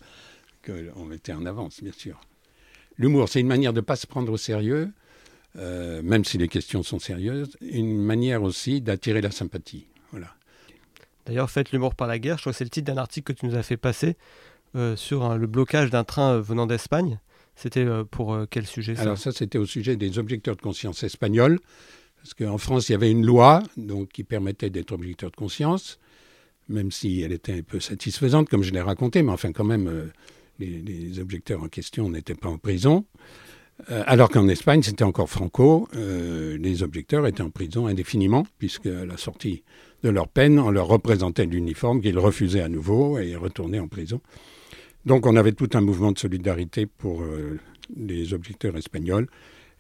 qu'on 0.67 1.05
mettait 1.05 1.33
en 1.33 1.47
avance, 1.47 1.83
bien 1.83 1.93
sûr. 1.93 2.21
L'humour, 2.99 3.29
c'est 3.29 3.41
une 3.41 3.47
manière 3.47 3.73
de 3.73 3.81
ne 3.81 3.85
pas 3.85 3.97
se 3.97 4.07
prendre 4.07 4.33
au 4.33 4.37
sérieux, 4.37 4.91
euh, 5.57 6.03
même 6.03 6.25
si 6.25 6.39
les 6.39 6.49
questions 6.49 6.83
sont 6.83 6.99
sérieuses, 6.99 7.57
une 7.61 8.03
manière 8.03 8.43
aussi 8.43 8.81
d'attirer 8.81 9.21
la 9.21 9.31
sympathie. 9.31 9.87
Voilà. 10.11 10.35
D'ailleurs, 11.27 11.51
faites 11.51 11.73
l'humour 11.73 11.95
par 11.95 12.09
la 12.09 12.19
guerre. 12.19 12.37
Je 12.39 12.43
crois 12.43 12.53
que 12.53 12.59
c'est 12.59 12.65
le 12.65 12.71
titre 12.71 12.93
d'un 12.93 12.99
article 12.99 13.33
que 13.33 13.39
tu 13.39 13.47
nous 13.47 13.55
as 13.55 13.63
fait 13.63 13.77
passer 13.77 14.17
euh, 14.75 14.97
sur 14.97 15.37
le 15.37 15.47
blocage 15.47 15.91
d'un 15.91 16.05
train 16.05 16.33
euh, 16.33 16.41
venant 16.41 16.67
d'Espagne. 16.67 17.21
C'était 17.55 17.87
pour 18.11 18.37
quel 18.51 18.67
sujet 18.67 18.97
ça? 18.97 19.03
Alors 19.03 19.19
ça, 19.19 19.31
c'était 19.31 19.59
au 19.59 19.67
sujet 19.67 19.95
des 19.97 20.19
objecteurs 20.19 20.57
de 20.57 20.63
conscience 20.63 21.03
espagnols, 21.03 21.61
parce 22.23 22.35
qu'en 22.35 22.59
France, 22.59 22.89
il 22.89 22.93
y 22.93 22.95
avait 22.95 23.11
une 23.11 23.27
loi 23.27 23.63
qui 24.13 24.23
permettait 24.23 24.71
d'être 24.71 24.93
objecteur 24.93 25.31
de 25.33 25.37
conscience, 25.37 25.99
même 26.69 26.93
si 26.93 27.21
elle 27.21 27.33
était 27.33 27.53
un 27.55 27.63
peu 27.63 27.81
satisfaisante, 27.81 28.49
comme 28.49 28.63
je 28.63 28.71
l'ai 28.71 28.81
raconté, 28.81 29.23
mais 29.23 29.33
enfin 29.33 29.51
quand 29.53 29.65
même, 29.65 29.89
euh, 29.89 30.07
les, 30.61 31.19
objecteurs 31.19 31.63
en 31.65 31.69
question 31.69 32.09
n'étaient 32.09 32.37
pas 32.37 32.49
en 32.49 32.59
prison. 32.59 33.05
Euh, 33.91 34.05
alors 34.07 34.29
qu'en 34.31 34.47
Espagne, 34.47 34.83
c'était 34.85 35.03
encore 35.03 35.29
Franco. 35.29 35.89
Euh, 35.97 36.57
les 36.59 36.85
objecteurs 36.85 37.27
étaient 37.27 37.43
en 37.43 37.51
prison 37.51 37.89
indéfiniment, 37.89 38.47
puisque 38.59 38.87
à 38.87 39.05
la 39.05 39.17
sortie 39.17 39.65
de 40.05 40.09
leur 40.09 40.29
peine, 40.29 40.61
on 40.61 40.71
leur 40.71 40.87
représentait 40.87 41.47
l'uniforme 41.47 42.01
qu'ils 42.01 42.19
refusaient 42.21 42.63
à 42.63 42.69
nouveau 42.69 43.19
et 43.19 43.35
retournaient 43.35 43.81
en 43.81 43.89
prison. 43.89 44.21
Donc 45.07 45.27
on 45.27 45.35
avait 45.35 45.53
tout 45.53 45.71
un 45.75 45.81
mouvement 45.81 46.13
de 46.13 46.19
solidarité 46.19 46.87
pour 46.87 47.25
les 47.97 48.33
objecteurs 48.35 48.77
espagnols. 48.77 49.27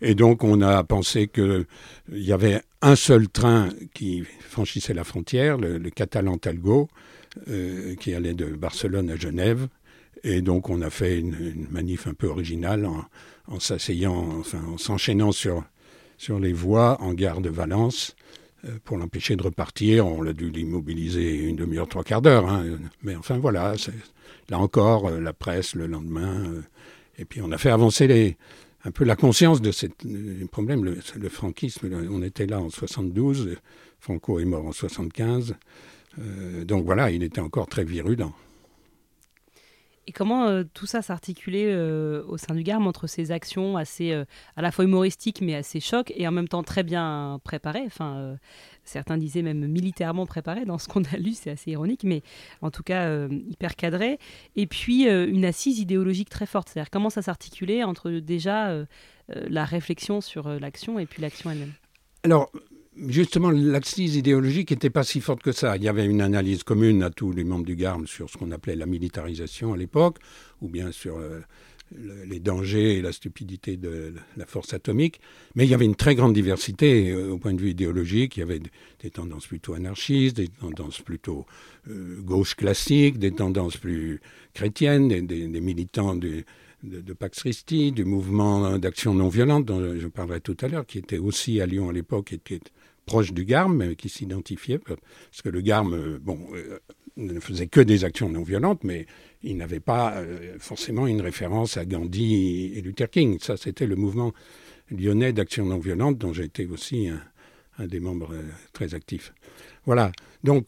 Et 0.03 0.15
donc 0.15 0.45
on 0.45 0.61
a 0.61 0.83
pensé 0.85 1.29
qu'il 1.29 1.65
y 2.13 2.33
avait 2.33 2.61
un 2.83 2.97
seul 2.97 3.29
train 3.29 3.71
qui 3.95 4.25
franchissait 4.41 4.95
la 4.95 5.05
frontière, 5.05 5.57
le, 5.57 5.79
catalan 5.91 6.37
Talgo, 6.37 6.89
qui 8.01 8.13
allait 8.13 8.35
de 8.35 8.47
Barcelone 8.47 9.11
à 9.11 9.17
Genève. 9.17 9.69
Et 10.25 10.43
donc 10.43 10.69
on 10.71 10.83
a 10.83 10.91
fait 10.91 11.19
une, 11.19 11.67
manif 11.71 12.07
un 12.07 12.15
peu 12.15 12.27
originale 12.27 12.87
en, 13.47 13.61
s'asseyant, 13.61 14.39
enfin 14.39 14.61
en 14.73 14.79
s'enchaînant 14.79 15.33
sur, 15.33 15.65
sur 16.19 16.39
les 16.39 16.53
voies 16.53 17.01
en 17.01 17.15
gare 17.15 17.41
de 17.41 17.49
Valence 17.49 18.15
euh, 18.65 18.79
pour 18.85 18.97
l'empêcher 18.97 19.35
de 19.37 19.43
repartir. 19.43 20.07
On 20.07 20.23
l'a 20.23 20.33
dû 20.33 20.51
l'immobiliser 20.51 21.37
une 21.37 21.57
demi-heure, 21.57 21.89
trois 21.89 22.05
quarts 22.05 22.23
d'heure. 22.23 22.49
Hein. 22.49 22.65
Mais 23.03 23.17
enfin 23.17 23.39
voilà, 23.39 23.75
là 24.49 24.59
encore, 24.59 25.09
euh, 25.09 25.21
la 25.21 25.33
presse 25.33 25.75
le 25.75 25.87
lendemain. 25.87 26.45
Euh, 26.45 26.63
et 27.19 27.25
puis 27.25 27.41
on 27.43 27.51
a 27.51 27.59
fait 27.59 27.71
avancer 27.71 28.07
les, 28.07 28.37
un 28.85 28.91
peu 28.91 29.05
la 29.05 29.17
conscience 29.17 29.61
de 29.61 29.71
ce 29.71 29.87
problème. 30.51 30.85
Le, 30.85 31.29
franquisme, 31.29 31.89
on 32.11 32.23
était 32.23 32.47
là 32.47 32.61
en 32.61 32.71
72, 32.71 33.57
Franco 34.01 34.41
est 34.41 34.45
mort 34.45 34.67
en 34.67 34.73
75. 34.73 35.55
donc 36.65 36.85
voilà, 36.85 37.11
il 37.11 37.23
était 37.23 37.41
encore 37.41 37.69
très 37.69 37.85
virulent. 37.85 38.35
Et 40.09 40.13
comment 40.13 40.47
euh, 40.47 40.65
tout 40.75 40.87
ça 40.87 41.01
s'articulait 41.01 41.73
euh, 41.73 42.25
au 42.27 42.37
sein 42.37 42.55
du 42.55 42.65
GARM 42.65 42.87
entre 42.89 43.07
ces 43.07 43.31
actions 43.31 43.77
assez 43.77 44.11
euh, 44.11 44.25
à 44.57 44.63
la 44.63 44.73
fois 44.73 44.85
humoristiques 44.85 45.41
mais 45.41 45.55
assez 45.55 45.79
chocs 45.79 46.13
et 46.17 46.27
en 46.27 46.33
même 46.33 46.49
temps 46.49 46.65
très 46.65 46.83
bien 46.83 47.41
préparées? 47.45 47.85
Enfin, 47.87 48.37
certains 48.85 49.17
disaient 49.17 49.43
même 49.43 49.67
militairement 49.69 50.27
préparées. 50.27 50.65
Dans 50.65 50.79
ce 50.79 50.89
qu'on 50.89 51.05
a 51.05 51.17
lu, 51.17 51.35
c'est 51.35 51.51
assez 51.51 51.71
ironique, 51.71 52.03
mais 52.03 52.23
en 52.63 52.71
tout 52.71 52.83
cas 52.83 53.29
hyper 53.29 53.77
cadré. 53.77 54.19
Et 54.57 54.67
puis 54.67 55.07
une 55.09 55.45
assise 55.45 55.79
idéologique 55.79 56.31
très 56.31 56.47
forte. 56.47 56.69
C'est-à-dire 56.69 56.91
comment 56.91 57.11
ça 57.11 57.23
s'articulait 57.23 57.85
entre 57.85 58.11
déjà 58.11 58.75
la 59.29 59.65
réflexion 59.65 60.21
sur 60.21 60.49
l'action 60.49 60.99
et 60.99 61.07
puis 61.07 61.23
l'action 61.23 61.51
elle-même? 61.51 61.73
Alors, 62.25 62.51
justement, 62.97 63.51
l'axis 63.51 64.17
idéologique 64.17 64.71
n'était 64.71 64.91
pas 64.91 65.05
si 65.05 65.21
forte 65.21 65.43
que 65.43 65.53
ça. 65.53 65.77
Il 65.77 65.83
y 65.83 65.89
avait 65.89 66.07
une 66.07 66.21
analyse 66.21 66.63
commune 66.63 67.03
à 67.03 67.11
tous 67.11 67.33
les 67.33 67.45
membres 67.45 67.65
du 67.65 67.77
GARM 67.77 68.07
sur 68.07 68.29
ce 68.31 68.37
qu'on 68.37 68.51
appelait 68.51 68.77
la 68.77 68.87
militarisation 68.87 69.73
à 69.73 69.77
l'époque, 69.77 70.19
ou 70.61 70.69
bien 70.69 70.93
sur 70.93 71.19
euh, 71.19 71.41
les 72.27 72.41
dangers 72.41 72.99
et 72.99 73.03
la 73.03 73.13
stupidité 73.13 73.77
de 73.77 74.15
la 74.37 74.47
force 74.47 74.75
atomique. 74.75 75.21
Mais 75.55 75.65
il 75.65 75.71
y 75.71 75.75
avait 75.75 75.85
une 75.85 75.97
très 75.97 76.15
grande 76.15 76.35
diversité 76.35 77.11
euh, 77.11 77.33
au 77.33 77.39
point 77.39 77.55
de 77.55 77.61
vue 77.61 77.71
idéologique. 77.71 78.37
Il 78.37 78.41
y 78.41 78.43
avait 78.43 78.61
des 79.01 79.11
tendances 79.11 79.47
plutôt 79.47 79.75
anarchistes, 79.75 80.37
des 80.37 80.49
tendances 80.49 81.01
plutôt 81.01 81.47
euh, 81.89 82.21
gauche 82.21 82.55
classique, 82.55 83.19
des 83.19 83.33
tendances 83.33 83.77
plus 83.77 84.21
chrétiennes, 84.55 85.09
des, 85.09 85.61
militants 85.61 86.15
de, 86.15 86.45
Pax 87.19 87.41
Christi, 87.41 87.93
du 87.93 88.05
mouvement 88.05 88.79
d'action 88.79 89.15
non 89.15 89.29
violente 89.29 89.65
dont 89.65 89.99
je 89.99 90.09
parlerai 90.09 90.41
tout 90.41 90.57
à 90.61 90.69
l'heure, 90.69 90.85
qui 90.85 90.99
était 90.99 91.19
aussi 91.19 91.61
à 91.61 91.67
Lyon 91.67 91.89
à 91.89 91.93
l'époque 91.93 92.33
proche 93.07 93.33
du 93.33 93.45
GARM, 93.45 93.77
mais 93.77 93.97
qui 93.97 94.09
s'identifiait, 94.09 94.79
parce 94.79 95.43
que 95.43 95.49
le 95.49 95.61
GARM, 95.61 95.95
euh, 95.95 96.19
euh, 96.55 96.79
ne 97.17 97.41
faisait 97.41 97.67
que 97.67 97.81
des 97.81 98.05
actions 98.05 98.29
non 98.29 98.43
violentes, 98.43 98.85
mais 98.85 99.07
il 99.43 99.57
n'avait 99.57 99.81
pas 99.81 100.15
euh, 100.17 100.57
forcément 100.59 101.07
une 101.07 101.21
référence 101.21 101.77
à 101.77 101.85
Gandhi 101.85 102.73
et 102.75 102.81
Luther 102.81 103.11
King. 103.11 103.39
Ça, 103.41 103.57
c'était 103.57 103.87
le 103.87 103.97
mouvement 103.97 104.33
lyonnais 104.91 105.33
d'action 105.33 105.67
non 105.67 105.79
violente, 105.79 106.19
dont 106.19 106.33
été 106.33 106.67
aussi 106.67 107.09
un, 107.09 107.87
des 107.87 108.01
membres 108.01 108.35
très 108.73 108.95
actifs. 108.95 109.35
Voilà. 109.85 110.13
Donc, 110.43 110.67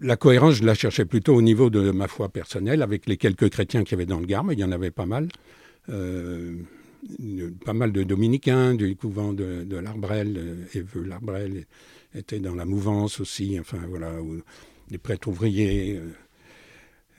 la 0.00 0.16
cohérence, 0.16 0.54
je 0.54 0.64
la 0.64 0.74
cherchais 0.74 1.04
plutôt 1.04 1.34
au 1.34 1.42
niveau 1.42 1.70
de 1.70 1.90
ma 1.90 2.08
foi 2.08 2.28
personnelle, 2.28 2.82
avec 2.82 3.06
les 3.06 3.16
quelques 3.16 3.48
chrétiens 3.50 3.84
qu'il 3.84 3.92
y 3.92 3.94
avait 3.94 4.06
dans 4.06 4.20
le 4.20 4.26
Garme, 4.26 4.52
il 4.52 4.58
y 4.58 4.64
en 4.64 4.72
avait 4.72 4.90
pas 4.90 5.06
mal. 5.06 5.28
Euh, 5.88 6.56
pas 7.64 7.72
mal 7.72 7.92
de 7.92 8.02
dominicains 8.02 8.74
du 8.74 8.96
couvent 8.96 9.32
de, 9.32 9.64
de 9.64 9.76
l'Arbrel, 9.76 10.66
Eveux 10.74 11.04
l'Arbrel 11.04 11.66
était 12.14 12.40
dans 12.40 12.54
la 12.54 12.64
mouvance 12.64 13.20
aussi, 13.20 13.58
enfin 13.60 13.78
voilà, 13.88 14.12
des 14.88 14.98
prêtres 14.98 15.28
ouvriers. 15.28 15.98
Euh. 15.98 16.12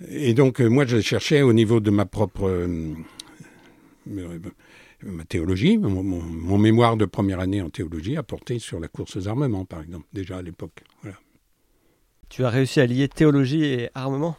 Et 0.10 0.34
donc, 0.34 0.62
euh, 0.62 0.68
moi, 0.68 0.86
je 0.86 1.00
cherchais 1.00 1.42
au 1.42 1.54
niveau 1.54 1.80
de 1.80 1.90
ma 1.90 2.06
propre 2.06 2.68
théologie, 5.28 5.78
mon, 5.78 6.04
mon, 6.04 6.58
mémoire 6.58 6.98
de 6.98 7.06
première 7.06 7.40
année 7.40 7.62
en 7.62 7.70
théologie 7.70 8.18
a 8.18 8.24
porté 8.24 8.60
sur 8.60 8.80
la 8.80 8.88
course 8.88 9.18
aux 9.18 9.28
armements, 9.28 9.66
par 9.66 9.82
exemple, 9.82 10.08
déjà 10.14 10.38
à 10.38 10.42
l'époque. 10.42 10.84
Voilà. 11.02 11.18
Tu 12.30 12.44
as 12.44 12.50
réussi 12.50 12.80
à 12.80 12.86
lier 12.86 13.08
théologie 13.08 13.64
et 13.64 13.90
armement? 13.94 14.38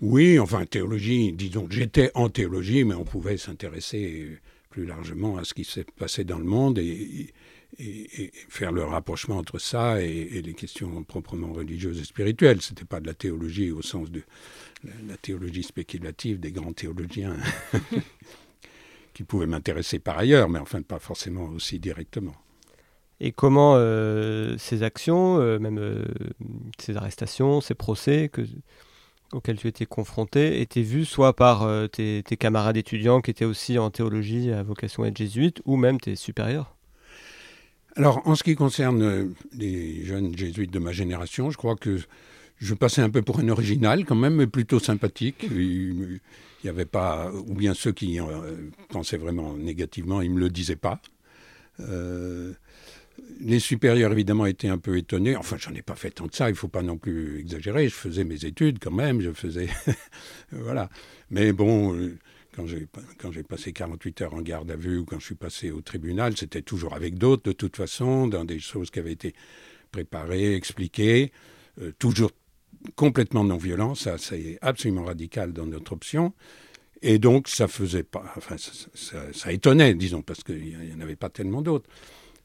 Oui, 0.00 0.38
enfin, 0.38 0.64
théologie, 0.64 1.32
disons, 1.32 1.66
j'étais 1.70 2.10
en 2.14 2.28
théologie, 2.28 2.84
mais 2.84 2.94
on 2.94 3.04
pouvait 3.04 3.36
s'intéresser 3.36 4.38
plus 4.70 4.86
largement 4.86 5.36
à 5.36 5.44
ce 5.44 5.52
qui 5.52 5.64
s'est 5.64 5.84
passé 5.84 6.24
dans 6.24 6.38
le 6.38 6.44
monde 6.44 6.78
et, 6.78 7.32
faire 8.48 8.72
le 8.72 8.82
rapprochement 8.84 9.36
entre 9.38 9.58
ça 9.58 10.02
et, 10.02 10.42
les 10.42 10.54
questions 10.54 11.02
proprement 11.04 11.52
religieuses 11.52 12.00
et 12.00 12.04
spirituelles. 12.04 12.60
Ce 12.60 12.72
n'était 12.72 12.84
pas 12.84 13.00
de 13.00 13.06
la 13.06 13.14
théologie 13.14 13.70
au 13.70 13.82
sens 13.82 14.10
de 14.10 14.22
la, 14.84 14.92
la 15.08 15.16
théologie 15.16 15.62
spéculative 15.62 16.40
des 16.40 16.52
grands 16.52 16.72
théologiens 16.72 17.36
qui 19.14 19.22
pouvaient 19.22 19.46
m'intéresser 19.46 19.98
par 19.98 20.18
ailleurs, 20.18 20.48
mais 20.48 20.58
enfin 20.58 20.82
pas 20.82 20.98
forcément 20.98 21.44
aussi 21.50 21.78
directement 21.78 22.34
et 23.20 23.32
comment 23.32 23.74
euh, 23.76 24.56
ces 24.58 24.82
actions, 24.82 25.38
euh, 25.38 25.58
même 25.58 25.78
euh, 25.78 26.04
ces 26.78 26.96
arrestations, 26.96 27.60
ces 27.60 27.74
procès 27.74 28.30
que, 28.32 28.42
auxquels 29.32 29.58
tu 29.58 29.68
étais 29.68 29.86
confronté, 29.86 30.60
étaient 30.60 30.82
vus 30.82 31.04
soit 31.04 31.34
par 31.34 31.68
tes, 31.90 32.22
camarades 32.38 32.76
étudiants 32.76 33.20
qui 33.20 33.30
étaient 33.30 33.44
aussi 33.44 33.78
en 33.78 33.90
théologie 33.90 34.50
à 34.52 34.62
vocation 34.62 35.02
à 35.02 35.08
être 35.08 35.16
jésuites, 35.16 35.62
ou 35.64 35.76
même 35.76 36.00
tes 36.00 36.16
supérieurs? 36.16 36.76
Alors, 37.96 38.26
en 38.26 38.34
ce 38.34 38.42
qui 38.42 38.54
concerne 38.54 39.34
les 39.52 40.04
jeunes 40.04 40.36
jésuites 40.36 40.70
de 40.70 40.78
ma 40.78 40.92
génération, 40.92 41.50
je 41.50 41.56
crois 41.56 41.76
que 41.76 41.98
je 42.58 42.74
passais 42.74 43.02
un 43.02 43.10
peu 43.10 43.22
pour 43.22 43.40
un 43.40 43.48
original 43.48 44.04
quand 44.04 44.14
même, 44.14 44.34
mais 44.34 44.46
plutôt 44.46 44.78
sympathique. 44.78 45.46
Il 45.50 46.66
n'y 46.66 46.70
avait 46.70 46.84
pas, 46.84 47.32
ou 47.32 47.54
bien 47.54 47.72
ceux 47.72 47.92
qui 47.92 48.18
pensaient 48.90 49.16
vraiment 49.16 49.56
négativement, 49.56 50.20
ils 50.20 50.28
ne 50.28 50.34
me 50.34 50.40
le 50.40 50.50
disaient 50.50 50.76
pas. 50.76 51.00
Euh, 51.88 52.49
les 53.40 53.58
supérieurs, 53.58 54.12
évidemment, 54.12 54.46
étaient 54.46 54.68
un 54.68 54.78
peu 54.78 54.96
étonnés. 54.96 55.36
Enfin, 55.36 55.56
j'en 55.58 55.74
ai 55.74 55.82
pas 55.82 55.94
fait 55.94 56.10
tant 56.10 56.26
de 56.26 56.34
ça, 56.34 56.48
il 56.50 56.54
faut 56.54 56.68
pas 56.68 56.82
non 56.82 56.98
plus 56.98 57.40
exagérer. 57.40 57.88
Je 57.88 57.94
faisais 57.94 58.24
mes 58.24 58.44
études 58.44 58.78
quand 58.80 58.90
même, 58.90 59.20
je 59.20 59.32
faisais. 59.32 59.68
voilà. 60.52 60.90
Mais 61.30 61.52
bon, 61.52 61.94
euh, 61.94 62.18
quand 62.56 62.66
j'ai 63.32 63.42
passé 63.42 63.72
48 63.72 64.22
heures 64.22 64.34
en 64.34 64.42
garde 64.42 64.70
à 64.70 64.76
vue 64.76 64.98
ou 64.98 65.04
quand 65.04 65.18
je 65.18 65.24
suis 65.24 65.34
passé 65.34 65.70
au 65.70 65.80
tribunal, 65.80 66.36
c'était 66.36 66.62
toujours 66.62 66.94
avec 66.94 67.16
d'autres, 67.16 67.44
de 67.44 67.52
toute 67.52 67.76
façon, 67.76 68.26
dans 68.26 68.44
des 68.44 68.58
choses 68.58 68.90
qui 68.90 68.98
avaient 68.98 69.12
été 69.12 69.34
préparées, 69.90 70.54
expliquées, 70.54 71.32
euh, 71.80 71.92
toujours 71.98 72.32
complètement 72.94 73.44
non 73.44 73.56
violent. 73.56 73.94
Ça, 73.94 74.18
c'est 74.18 74.58
absolument 74.60 75.04
radical 75.04 75.52
dans 75.52 75.66
notre 75.66 75.92
option. 75.92 76.34
Et 77.02 77.18
donc, 77.18 77.48
ça 77.48 77.66
faisait 77.66 78.02
pas. 78.02 78.34
Enfin, 78.36 78.56
ça 78.58 79.52
étonnait, 79.52 79.94
disons, 79.94 80.20
parce 80.20 80.44
qu'il 80.44 80.60
n'y 80.60 80.94
en 80.94 81.00
avait 81.00 81.16
pas 81.16 81.30
tellement 81.30 81.62
d'autres 81.62 81.88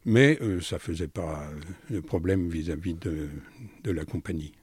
mais 0.06 0.38
euh, 0.42 0.62
ça 0.62 0.76
ne 0.76 0.82
faisait 0.82 1.08
pas 1.08 1.50
de 1.90 2.00
problème 2.00 2.48
vis-à-vis 2.50 2.94
de, 2.94 3.30
la 3.92 4.06
compagnie. 4.06 4.54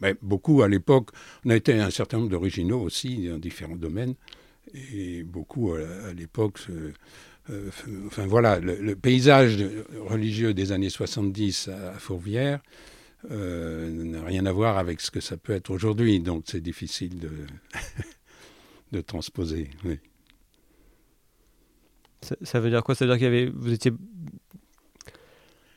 Mais 0.00 0.16
beaucoup 0.20 0.62
à 0.62 0.68
l'époque, 0.68 1.10
on 1.44 1.50
a 1.50 1.56
été 1.56 1.74
un 1.74 1.90
certain 1.90 2.18
nombre 2.18 2.30
d'originaux 2.30 2.80
aussi 2.80 3.28
dans 3.28 3.38
différents 3.38 3.76
domaines, 3.76 4.14
et 4.74 5.22
beaucoup 5.22 5.74
à, 5.74 6.12
l'époque, 6.14 6.60
euh, 7.50 7.70
enfin 8.06 8.26
voilà, 8.26 8.58
le, 8.58 8.96
paysage 8.96 9.58
religieux 9.98 10.54
des 10.54 10.72
années 10.72 10.88
70 10.90 11.68
à, 11.68 11.92
Fourvière 11.98 12.60
euh, 13.30 13.90
n'a 13.90 14.24
rien 14.24 14.46
à 14.46 14.52
voir 14.52 14.78
avec 14.78 15.00
ce 15.00 15.10
que 15.10 15.20
ça 15.20 15.36
peut 15.36 15.52
être 15.52 15.70
aujourd'hui, 15.70 16.20
donc 16.20 16.44
c'est 16.46 16.60
difficile 16.60 17.18
de, 17.18 17.30
de 18.92 19.00
transposer. 19.00 19.70
Ça, 22.42 22.60
veut 22.60 22.70
dire 22.70 22.82
quoi? 22.82 22.94
Ça 22.94 23.04
veut 23.04 23.10
dire 23.10 23.18
qu'il 23.18 23.24
y 23.24 23.42
avait, 23.42 23.52
vous 23.52 23.72
étiez 23.72 23.92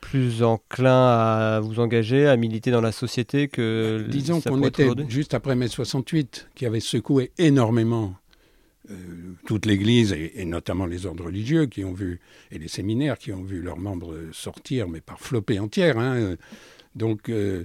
plus 0.00 0.42
enclin 0.42 1.08
à 1.08 1.60
vous 1.60 1.80
engager, 1.80 2.26
à 2.26 2.36
militer 2.36 2.70
dans 2.70 2.80
la 2.80 2.92
société 2.92 3.48
que. 3.48 4.02
Bah, 4.02 4.08
disons 4.08 4.40
qu'on 4.40 4.62
était 4.62 4.88
juste 5.08 5.34
après 5.34 5.56
mai 5.56 5.68
68, 5.68 6.50
qui 6.54 6.66
avait 6.66 6.80
secoué 6.80 7.32
énormément 7.38 8.14
euh, 8.90 8.94
toute 9.46 9.66
l'Église 9.66 10.12
et, 10.12 10.44
notamment 10.44 10.86
les 10.86 11.06
ordres 11.06 11.24
religieux 11.24 11.66
qui 11.66 11.84
ont 11.84 11.92
vu 11.92 12.20
et 12.52 12.58
les 12.58 12.68
séminaires 12.68 13.18
qui 13.18 13.32
ont 13.32 13.42
vu 13.42 13.60
leurs 13.60 13.78
membres 13.78 14.14
sortir, 14.32 14.88
mais 14.88 15.00
par 15.00 15.18
flopée 15.18 15.58
entière. 15.58 15.98
Hein. 15.98 16.36
Donc 16.94 17.28
euh, 17.28 17.64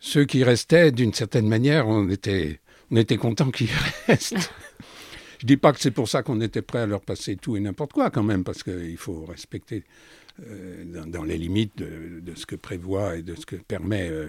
ceux 0.00 0.24
qui 0.24 0.44
restaient, 0.44 0.92
d'une 0.92 1.14
certaine 1.14 1.48
manière, 1.48 1.88
on 1.88 2.10
était, 2.10 2.60
on 2.90 2.96
était 2.96 3.16
contents 3.16 3.50
qu'ils 3.50 3.70
restent. 4.06 4.52
Je 5.44 5.46
dis 5.46 5.56
pas 5.58 5.74
que 5.74 5.80
c'est 5.80 5.90
pour 5.90 6.08
ça 6.08 6.22
qu'on 6.22 6.40
était 6.40 6.62
prêt 6.62 6.78
à 6.78 6.86
leur 6.86 7.02
passer 7.02 7.36
tout 7.36 7.54
et 7.54 7.60
n'importe 7.60 7.92
quoi 7.92 8.08
quand 8.08 8.22
même, 8.22 8.44
parce 8.44 8.62
qu'il 8.62 8.96
faut 8.96 9.26
respecter 9.26 9.84
euh, 10.40 10.84
dans, 10.86 11.04
dans, 11.04 11.22
les 11.22 11.36
limites 11.36 11.76
de, 11.76 12.20
de, 12.22 12.34
ce 12.34 12.46
que 12.46 12.56
prévoit 12.56 13.16
et 13.16 13.22
de 13.22 13.34
ce 13.34 13.44
que 13.44 13.56
permet 13.56 14.08
euh, 14.08 14.28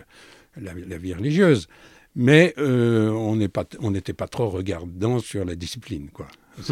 la, 0.58 0.74
la, 0.74 0.98
vie 0.98 1.14
religieuse. 1.14 1.70
Mais 2.18 2.54
euh, 2.58 3.12
on 3.12 3.38
n'était 3.38 4.12
pas, 4.12 4.26
pas 4.26 4.28
trop 4.28 4.50
regardant 4.50 5.20
sur 5.20 5.46
la 5.46 5.56
discipline, 5.56 6.10
quoi. 6.12 6.28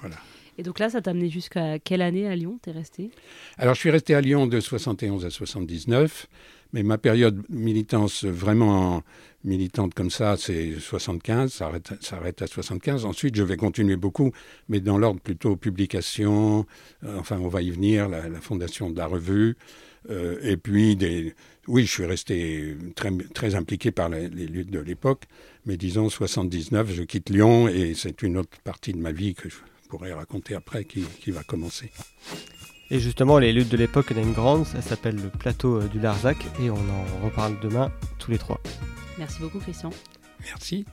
voilà. 0.00 0.16
Et 0.58 0.64
donc 0.64 0.80
là, 0.80 0.90
ça 0.90 1.00
t'a 1.00 1.12
amené 1.12 1.30
jusqu'à 1.30 1.78
quelle 1.78 2.02
année 2.02 2.26
à 2.26 2.34
Lyon 2.34 2.58
T'es 2.60 2.72
resté? 2.72 3.12
Alors, 3.58 3.74
je 3.74 3.80
suis 3.80 3.90
resté 3.90 4.16
à 4.16 4.20
Lyon 4.20 4.48
de 4.48 4.58
71 4.58 5.24
à 5.24 5.30
79. 5.30 6.26
Mais 6.72 6.82
ma 6.82 6.98
période 6.98 7.42
militance 7.48 8.24
vraiment 8.24 9.04
militante 9.46 9.94
comme 9.94 10.10
ça, 10.10 10.36
c'est 10.36 10.78
75, 10.78 11.52
ça 11.52 11.66
arrête, 12.16 12.42
à 12.42 12.46
75. 12.46 13.04
Ensuite, 13.04 13.36
je 13.36 13.42
vais 13.42 13.56
continuer 13.56 13.96
beaucoup, 13.96 14.32
mais 14.68 14.80
dans 14.80 14.98
l'ordre 14.98 15.20
plutôt 15.20 15.56
publication, 15.56 16.66
euh, 17.04 17.18
enfin 17.18 17.38
on 17.38 17.48
va 17.48 17.62
y 17.62 17.70
venir, 17.70 18.08
la, 18.08 18.40
fondation 18.40 18.90
de 18.90 18.98
la 18.98 19.06
revue, 19.06 19.56
euh, 20.10 20.38
et 20.42 20.56
puis. 20.56 20.98
Oui, 21.68 21.84
je 21.84 21.90
suis 21.90 22.06
resté 22.06 22.76
très, 23.34 23.56
impliqué 23.56 23.90
par 23.90 24.08
les, 24.08 24.28
luttes 24.28 24.70
de 24.70 24.78
l'époque, 24.78 25.24
mais 25.64 25.76
disons 25.76 26.08
79, 26.08 26.92
je 26.92 27.02
quitte 27.02 27.28
Lyon 27.28 27.66
et 27.66 27.94
c'est 27.94 28.22
une 28.22 28.36
autre 28.36 28.56
partie 28.62 28.92
de 28.92 28.98
ma 28.98 29.10
vie 29.10 29.34
que 29.34 29.48
je 29.48 29.56
pourrais 29.88 30.12
raconter 30.12 30.54
après 30.54 30.84
qui 30.84 31.30
va 31.32 31.42
commencer. 31.42 31.90
Et 32.90 33.00
justement, 33.00 33.38
les 33.38 33.52
luttes 33.52 33.68
de 33.68 33.76
l'époque, 33.76 34.06
il 34.10 34.16
y 34.16 34.20
en 34.20 34.22
a 34.22 34.26
une 34.26 34.32
grande, 34.32 34.64
ça 34.64 34.80
s'appelle 34.80 35.16
le 35.16 35.28
plateau 35.28 35.80
euh, 35.80 35.88
du 35.88 35.98
Larzac, 35.98 36.36
et 36.60 36.70
on 36.70 36.74
en 36.74 37.24
reparle 37.24 37.58
demain 37.60 37.90
tous 38.18 38.30
les 38.30 38.38
trois. 38.38 38.60
Merci 39.18 39.40
beaucoup, 39.40 39.58
Christian. 39.58 39.90
Merci. 40.40 40.84